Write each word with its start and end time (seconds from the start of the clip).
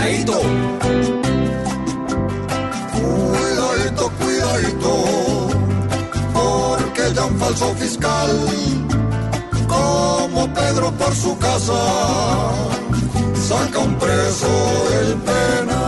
cuidadito. 0.00 0.40
Cuidadito, 2.92 4.10
cuidadito, 4.18 4.92
porque 6.32 7.14
ya 7.14 7.24
un 7.24 7.38
falso 7.38 7.74
fiscal, 7.74 8.30
como 9.68 10.52
Pedro 10.54 10.90
por 10.92 11.14
su 11.14 11.38
casa, 11.38 11.80
saca 13.48 13.78
un 13.78 13.94
preso 13.96 14.48
del 14.90 15.14
penal. 15.18 15.80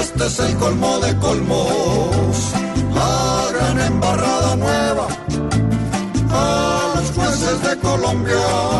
Este 0.00 0.26
es 0.26 0.38
el 0.40 0.56
colmo 0.56 0.98
de 1.00 1.16
colmos, 1.18 2.52
la 2.94 3.48
gran 3.52 3.80
embarrada 3.80 4.56
nueva, 4.56 5.06
a 6.30 6.92
los 6.96 7.10
jueces 7.12 7.62
de 7.62 7.78
Colombia 7.78 8.75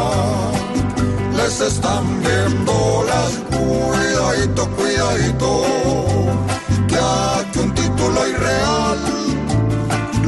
les 1.58 1.72
están 1.72 2.04
viendo 2.20 3.04
las 3.08 3.32
cuidadito, 3.56 4.68
cuidadito, 4.76 5.62
que 6.88 6.96
aquí 6.96 7.58
un 7.60 7.74
título 7.74 8.28
irreal 8.28 8.98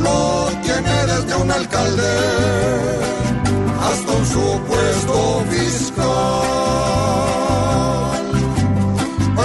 lo 0.05 0.51
tiene 0.63 1.07
desde 1.07 1.35
un 1.35 1.51
alcalde 1.51 2.13
hasta 3.89 4.13
un 4.13 4.27
supuesto 4.27 5.45
fiscal. 5.51 6.07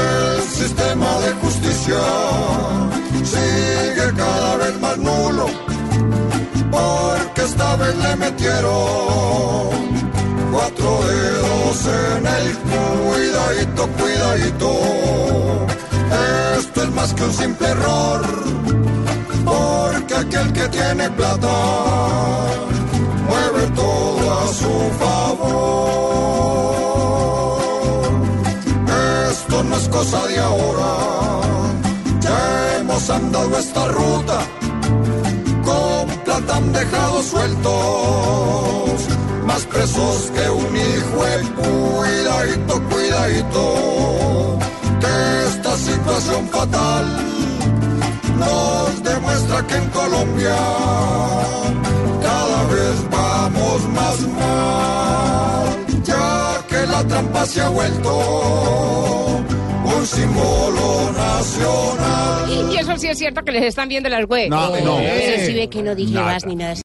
El 0.06 0.42
sistema 0.44 1.20
de 1.20 1.32
justicia 1.42 2.02
sigue 3.24 4.14
cada 4.16 4.56
vez 4.58 4.80
más 4.80 4.98
nulo, 4.98 5.48
porque 6.72 7.42
esta 7.42 7.76
vez 7.76 7.96
le 7.98 8.16
metieron 8.16 9.74
cuatro 10.52 11.04
dedos 11.08 11.43
en 11.82 12.28
el 12.28 12.56
cuidadito, 12.60 13.88
cuidadito. 14.00 14.72
Esto 16.60 16.84
es 16.84 16.92
más 16.92 17.14
que 17.14 17.24
un 17.24 17.34
simple 17.34 17.68
error, 17.68 18.22
porque 19.44 20.16
aquel 20.16 20.54
que 20.54 20.68
tiene 20.70 21.10
plata 21.10 21.56
mueve 23.28 23.68
todo 23.76 24.40
a 24.40 24.48
su 24.54 24.92
favor. 25.00 25.64
Esto 29.32 29.64
no 29.64 29.76
es 29.76 29.90
cosa 29.90 30.28
de 30.28 30.40
ahora, 30.40 30.92
ya 32.20 32.78
hemos 32.78 33.10
andado 33.10 33.58
esta 33.58 33.88
ruta, 33.88 34.40
con 35.66 36.08
plata 36.24 36.56
han 36.56 36.72
dejado 36.72 37.24
sueltos 37.24 38.44
más 39.46 39.66
presos 39.66 40.32
que 40.36 40.50
un 40.50 40.76
cuidadito, 43.24 43.64
cuidadito, 43.64 44.60
que 45.00 45.48
esta 45.50 45.78
situación 45.78 46.48
fatal 46.50 47.06
nos 48.38 49.04
demuestra 49.04 49.68
que 49.68 49.76
en 49.76 49.90
Colombia 49.90 50.56
cada 52.22 52.64
vez 52.68 53.10
vamos 53.10 53.90
más 53.90 54.20
mal, 54.28 56.04
ya 56.04 56.66
que 56.68 56.88
la 56.88 57.04
trampa 57.08 57.46
se 57.46 57.62
ha 57.62 57.70
vuelto 57.70 59.44
un 59.86 60.06
símbolo 60.06 61.12
nacional. 61.12 62.72
Y 62.72 62.78
eso 62.78 62.98
sí 62.98 63.08
es 63.08 63.18
cierto 63.18 63.44
que 63.44 63.52
les 63.52 63.64
están 63.64 63.90
viendo 63.90 64.10
las 64.10 64.26
web. 64.26 64.50
No, 64.50 64.70
no. 64.82 64.98
Pero 64.98 65.46
sí 65.46 65.54
ve 65.54 65.68
que 65.70 65.82
no 65.82 65.96
dije 65.96 66.14
Nada. 66.14 66.34
más 66.34 66.46
ni 66.46 66.56
nada. 66.56 66.76